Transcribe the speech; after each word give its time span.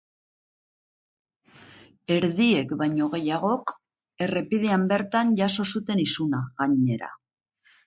Erdiek 2.15 2.73
baino 2.79 3.11
gehiagok 3.13 3.75
errepidean 4.27 4.89
bertan 4.95 5.37
jaso 5.43 5.69
zuten 5.77 6.05
isuna, 6.09 6.43
gainera. 6.65 7.15